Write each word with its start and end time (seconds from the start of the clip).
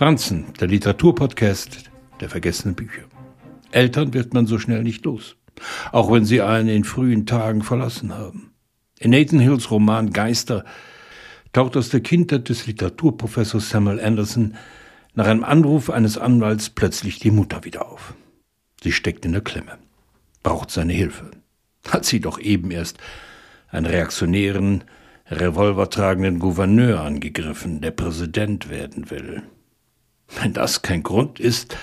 Franzen, 0.00 0.46
der 0.58 0.68
Literaturpodcast 0.68 1.90
der 2.22 2.30
vergessenen 2.30 2.74
Bücher. 2.74 3.02
Eltern 3.70 4.14
wird 4.14 4.32
man 4.32 4.46
so 4.46 4.58
schnell 4.58 4.82
nicht 4.82 5.04
los, 5.04 5.36
auch 5.92 6.10
wenn 6.10 6.24
sie 6.24 6.40
einen 6.40 6.70
in 6.70 6.84
frühen 6.84 7.26
Tagen 7.26 7.60
verlassen 7.60 8.16
haben. 8.16 8.54
In 8.98 9.10
Nathan 9.10 9.40
Hills 9.40 9.70
Roman 9.70 10.08
Geister 10.08 10.64
taucht 11.52 11.76
aus 11.76 11.90
der 11.90 12.00
Kindheit 12.00 12.48
des 12.48 12.66
Literaturprofessors 12.66 13.68
Samuel 13.68 14.00
Anderson 14.00 14.54
nach 15.12 15.26
einem 15.26 15.44
Anruf 15.44 15.90
eines 15.90 16.16
Anwalts 16.16 16.70
plötzlich 16.70 17.18
die 17.18 17.30
Mutter 17.30 17.64
wieder 17.64 17.86
auf. 17.86 18.14
Sie 18.82 18.92
steckt 18.92 19.26
in 19.26 19.32
der 19.32 19.42
Klemme, 19.42 19.76
braucht 20.42 20.70
seine 20.70 20.94
Hilfe. 20.94 21.30
Hat 21.86 22.06
sie 22.06 22.20
doch 22.20 22.40
eben 22.40 22.70
erst 22.70 22.96
einen 23.68 23.84
reaktionären, 23.84 24.82
revolvertragenden 25.26 26.38
Gouverneur 26.38 27.02
angegriffen, 27.02 27.82
der 27.82 27.90
Präsident 27.90 28.70
werden 28.70 29.10
will. 29.10 29.42
Wenn 30.38 30.52
das 30.52 30.82
kein 30.82 31.02
Grund 31.02 31.40
ist, 31.40 31.76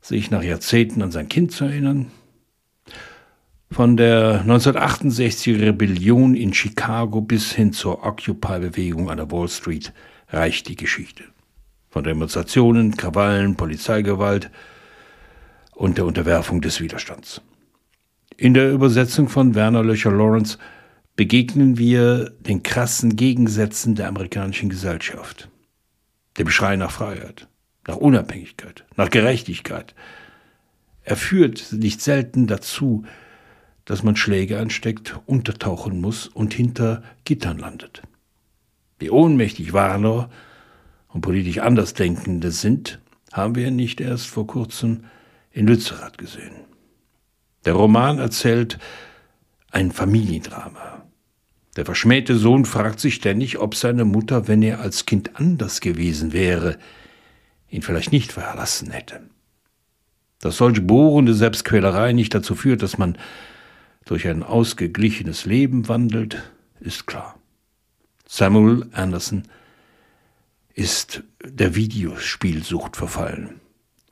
sich 0.00 0.30
nach 0.30 0.42
Jahrzehnten 0.42 1.02
an 1.02 1.12
sein 1.12 1.28
Kind 1.28 1.52
zu 1.52 1.64
erinnern? 1.64 2.10
Von 3.70 3.96
der 3.96 4.44
1968er 4.44 5.60
Rebellion 5.60 6.34
in 6.34 6.52
Chicago 6.52 7.20
bis 7.20 7.52
hin 7.52 7.72
zur 7.72 8.04
Occupy-Bewegung 8.04 9.10
an 9.10 9.18
der 9.18 9.30
Wall 9.30 9.48
Street 9.48 9.92
reicht 10.28 10.68
die 10.68 10.76
Geschichte. 10.76 11.24
Von 11.88 12.04
Demonstrationen, 12.04 12.96
Krawallen, 12.96 13.56
Polizeigewalt 13.56 14.50
und 15.72 15.98
der 15.98 16.06
Unterwerfung 16.06 16.60
des 16.60 16.80
Widerstands. 16.80 17.42
In 18.36 18.54
der 18.54 18.72
Übersetzung 18.72 19.28
von 19.28 19.54
Werner 19.54 19.84
Löcher 19.84 20.10
Lawrence 20.10 20.58
begegnen 21.14 21.78
wir 21.78 22.30
den 22.40 22.62
krassen 22.62 23.14
Gegensätzen 23.14 23.94
der 23.94 24.08
amerikanischen 24.08 24.68
Gesellschaft. 24.68 25.48
Dem 26.38 26.48
Schrei 26.48 26.76
nach 26.76 26.90
Freiheit, 26.90 27.46
nach 27.90 27.96
Unabhängigkeit, 27.96 28.84
nach 28.96 29.10
Gerechtigkeit. 29.10 29.96
Er 31.02 31.16
führt 31.16 31.72
nicht 31.72 32.00
selten 32.00 32.46
dazu, 32.46 33.04
dass 33.84 34.04
man 34.04 34.14
Schläge 34.14 34.60
ansteckt, 34.60 35.18
untertauchen 35.26 36.00
muss 36.00 36.28
und 36.28 36.54
hinter 36.54 37.02
Gittern 37.24 37.58
landet. 37.58 38.02
Wie 39.00 39.10
ohnmächtig 39.10 39.72
Warner 39.72 40.30
und 41.08 41.22
politisch 41.22 41.58
Andersdenkende 41.58 42.52
sind, 42.52 43.00
haben 43.32 43.56
wir 43.56 43.72
nicht 43.72 44.00
erst 44.00 44.26
vor 44.26 44.46
kurzem 44.46 45.04
in 45.50 45.66
Lützerath 45.66 46.16
gesehen. 46.16 46.54
Der 47.64 47.72
Roman 47.72 48.18
erzählt 48.18 48.78
ein 49.72 49.90
Familiendrama. 49.90 51.02
Der 51.74 51.84
verschmähte 51.84 52.36
Sohn 52.36 52.64
fragt 52.66 53.00
sich 53.00 53.16
ständig, 53.16 53.58
ob 53.58 53.74
seine 53.74 54.04
Mutter, 54.04 54.46
wenn 54.46 54.62
er 54.62 54.80
als 54.80 55.06
Kind 55.06 55.32
anders 55.34 55.80
gewesen 55.80 56.32
wäre, 56.32 56.78
ihn 57.70 57.82
vielleicht 57.82 58.12
nicht 58.12 58.32
verlassen 58.32 58.90
hätte. 58.90 59.20
Dass 60.40 60.56
solch 60.56 60.86
bohrende 60.86 61.34
Selbstquälerei 61.34 62.12
nicht 62.12 62.34
dazu 62.34 62.54
führt, 62.54 62.82
dass 62.82 62.98
man 62.98 63.16
durch 64.04 64.26
ein 64.26 64.42
ausgeglichenes 64.42 65.44
Leben 65.44 65.88
wandelt, 65.88 66.42
ist 66.80 67.06
klar. 67.06 67.38
Samuel 68.26 68.88
Anderson 68.92 69.42
ist 70.74 71.22
der 71.44 71.74
Videospielsucht 71.74 72.96
verfallen. 72.96 73.60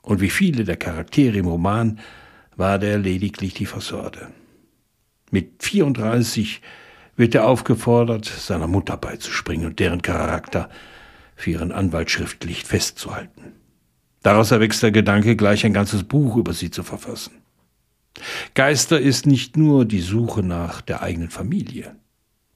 Und 0.01 0.21
wie 0.21 0.29
viele 0.29 0.63
der 0.63 0.77
Charaktere 0.77 1.37
im 1.37 1.47
Roman 1.47 1.99
war 2.55 2.79
der 2.79 2.97
lediglich 2.97 3.53
die 3.53 3.65
Fassade. 3.65 4.27
Mit 5.31 5.63
34 5.63 6.61
wird 7.15 7.35
er 7.35 7.47
aufgefordert, 7.47 8.25
seiner 8.25 8.67
Mutter 8.67 8.97
beizuspringen 8.97 9.67
und 9.67 9.79
deren 9.79 10.01
Charakter 10.01 10.69
für 11.39 11.51
ihren 11.51 11.71
Anwalt 11.71 12.11
schriftlich 12.11 12.65
festzuhalten. 12.65 13.53
Daraus 14.23 14.51
erwächst 14.51 14.83
der 14.83 14.91
Gedanke, 14.91 15.37
gleich 15.37 15.65
ein 15.65 15.71
ganzes 15.71 16.03
Buch 16.03 16.35
über 16.35 16.51
sie 16.51 16.69
zu 16.69 16.83
verfassen. 16.83 17.31
Geister 18.55 18.99
ist 18.99 19.25
nicht 19.25 19.55
nur 19.55 19.85
die 19.85 20.01
Suche 20.01 20.43
nach 20.43 20.81
der 20.81 21.01
eigenen 21.01 21.29
Familie. 21.29 21.95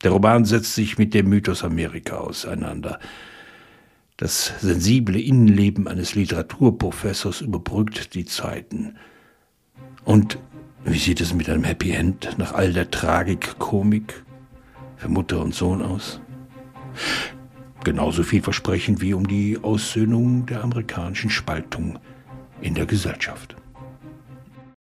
Der 0.04 0.12
Roman 0.12 0.44
setzt 0.44 0.76
sich 0.76 0.98
mit 0.98 1.14
dem 1.14 1.30
Mythos 1.30 1.64
Amerika 1.64 2.18
auseinander. 2.18 3.00
Das 4.18 4.52
sensible 4.60 5.18
Innenleben 5.22 5.88
eines 5.88 6.16
Literaturprofessors 6.16 7.40
überbrückt 7.40 8.14
die 8.16 8.26
Zeiten. 8.26 8.98
Und 10.04 10.38
wie 10.84 11.00
sieht 11.00 11.22
es 11.22 11.34
mit 11.34 11.50
einem 11.50 11.64
Happy 11.64 11.92
End 11.92 12.38
nach 12.38 12.52
all 12.54 12.74
der 12.74 12.92
Tragik-Komik 12.92 14.26
für 14.98 15.08
Mutter 15.08 15.40
und 15.40 15.56
Sohn 15.56 15.82
aus? 15.82 16.20
Genauso 17.84 18.24
vielversprechend 18.24 19.02
wie 19.02 19.14
um 19.14 19.28
die 19.28 19.60
Aussöhnung 19.62 20.46
der 20.46 20.64
amerikanischen 20.64 21.30
Spaltung 21.30 22.00
in 22.62 22.76
der 22.76 22.86
Gesellschaft. 22.86 23.56